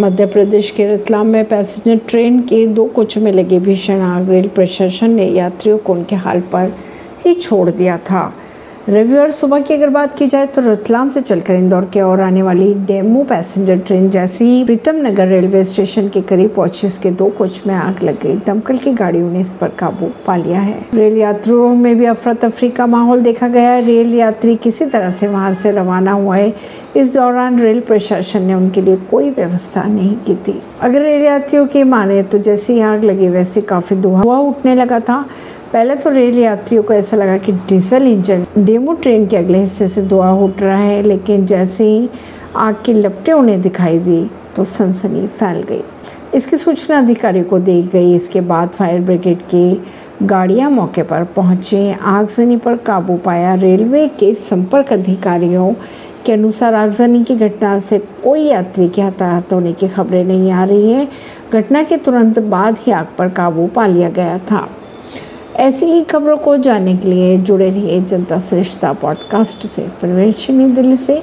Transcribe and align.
मध्य 0.00 0.26
प्रदेश 0.26 0.70
के 0.70 0.94
रतलाम 0.94 1.26
में 1.26 1.44
passenger 1.44 2.00
train 2.08 2.40
के 2.40 2.66
दो 2.66 2.84
कोच 2.84 3.18
में 3.18 3.32
लगे 3.32 3.58
भीषण 3.60 4.00
आग, 4.00 4.30
रेल 4.30 4.48
प्रशासन 4.48 5.10
ने 5.10 5.26
यात्रियों 5.26 5.78
को 5.78 5.92
उनके 5.92 6.16
हाल 6.16 6.40
पर 6.40 6.72
ही 7.24 7.34
छोड़ 7.34 7.70
दिया 7.70 7.98
था। 7.98 8.34
रविवार 8.88 9.30
सुबह 9.30 9.60
की 9.60 9.74
अगर 9.74 9.88
बात 9.88 10.14
की 10.18 10.26
जाए 10.26 10.46
तो 10.46 10.62
रतलाम 10.62 11.08
से 11.08 11.20
चलकर 11.20 11.54
इंदौर 11.54 11.84
के 11.84 12.00
और 12.00 12.20
आने 12.20 12.42
वाली 12.42 12.72
डेमो 12.86 13.24
पैसेंजर 13.24 13.78
ट्रेन 13.78 14.08
जैसी 14.10 14.44
ही 14.44 14.64
प्रीतम 14.64 14.96
नगर 14.96 15.26
रेलवे 15.28 15.64
स्टेशन 15.64 16.08
के 16.08 16.20
करीब 16.20 16.54
पहुँची, 16.54 16.86
उसके 16.86 17.10
दो 17.10 17.28
कोच 17.28 17.62
में 17.66 17.74
आग 17.74 18.02
लग 18.02 18.20
गई। 18.22 18.36
दमकल 18.46 18.78
की 18.78 18.92
गाड़ियों 18.92 19.30
ने 19.30 19.40
इस 19.40 19.52
पर 19.52 19.68
काबू 19.78 20.10
पा 20.26 20.36
लिया 20.36 20.60
है। 20.60 20.78
रेल 20.94 21.18
यात्रियों 21.18 21.74
में 21.74 21.98
भी 21.98 22.04
अफरा 22.04 22.34
तफरी 22.34 22.70
का 22.70 22.86
माहौल 22.86 23.20
देखा 23.20 23.48
गया 23.48 23.70
है। 23.70 23.84
रेल 23.84 24.14
यात्री 24.14 24.56
किसी 24.56 24.86
तरह 24.86 25.10
से 25.10 25.28
वहाँ 25.28 25.52
से 25.52 25.70
रवाना 25.70 26.12
हुआ 26.12 26.36
है। 26.36 26.52
इस 26.96 27.12
दौरान 27.14 27.60
रेल 27.60 27.80
प्रशासन 27.80 28.42
ने 28.42 28.54
उनके 28.54 28.82
लिए 28.82 28.96
कोई 29.10 29.30
व्यवस्था 29.30 29.82
नहीं 29.84 30.14
की 30.16 30.34
थी। 30.36 30.60
अगर 30.80 31.00
रेल 31.00 31.22
यात्रियों 31.22 31.66
की 31.66 31.82
माने 31.84 32.22
तो 32.22 32.38
जैसे 32.38 32.72
ही 32.72 32.80
आग 32.80 33.04
लगी, 33.04 33.28
वैसे 33.28 33.60
काफ़ी 33.60 33.96
धुआँ 33.96 34.40
उठने 34.40 34.74
लगा 34.74 35.00
था। 35.00 35.24
पहले 35.72 35.94
तो 35.94 36.10
रेल 36.10 36.38
यात्रियों 36.38 36.82
को 36.82 36.92
ऐसा 36.94 37.16
लगा 37.16 37.36
कि 37.38 37.52
डीजल 37.52 38.06
इंजन, 38.06 38.44
डेमो 38.58 38.92
ट्रेन 38.92 39.26
के 39.26 39.36
अगले 39.36 39.58
हिस्से 39.58 39.86
से 39.88 40.02
धुआँ 40.02 40.32
उठ 40.34 40.62
रहा 40.62 40.78
है, 40.78 41.02
लेकिन 41.02 41.44
जैसे 41.46 41.84
ही 41.84 42.08
आग 42.56 42.82
की 42.86 42.92
लपटें 42.92 43.32
उन्हें 43.32 43.60
दिखाई 43.62 43.98
दी 43.98 44.24
तो 44.56 44.64
सनसनी 44.64 45.26
फैल 45.26 45.62
गई। 45.62 45.82
इसकी 46.34 46.56
सूचना 46.56 46.98
अधिकारी 46.98 47.42
को 47.42 47.58
दी 47.58 47.82
गई। 47.82 48.14
इसके 48.14 48.40
बाद 48.40 48.68
फायर 48.68 49.00
ब्रिगेड 49.00 49.42
की 49.44 49.82
गाड़ियाँ 50.22 50.70
मौके 50.70 51.02
पर 51.02 51.24
पहुँची। 51.36 51.90
आगजनी 51.92 52.56
पर 52.56 52.76
काबू 52.76 53.16
पाया 53.16 53.54
रेलवे 53.54 54.06
के 54.18 54.32
संपर्क 54.34 54.92
अधिकारियों 54.92 55.72
के 56.26 56.32
अनुसार 56.32 56.74
आगजनी 56.74 57.22
की 57.24 57.36
घटना 57.36 57.78
से 57.80 57.98
कोई 58.24 58.42
यात्री 58.42 58.88
के 58.88 59.02
हताहत 59.02 59.52
होने 59.52 59.72
की 59.72 59.88
खबरें 59.88 60.24
नहीं 60.24 60.50
आ 60.50 60.64
रही 60.64 60.92
है। 60.92 61.08
घटना 61.52 61.82
के 61.82 61.96
तुरंत 61.96 62.38
बाद 62.38 62.78
ही 62.80 62.92
आग 62.92 63.06
पर 63.18 63.28
काबू 63.30 63.66
पा 63.66 63.86
लिया 63.86 64.08
गया 64.10 64.38
था। 64.50 64.68
ऐसी 65.60 65.86
ही 65.86 66.02
खबरों 66.02 66.36
को 66.36 66.56
जानने 66.56 66.96
के 66.96 67.08
लिए 67.08 67.38
जुड़े 67.38 67.70
रहिए 67.70 68.00
जनता 68.00 68.40
श्रेष्ठता 68.40 68.92
पॉडकास्ट 68.92 69.66
से। 69.66 69.82
परवेश 69.82 70.50
दिल्ली 70.50 70.96
से। 70.96 71.18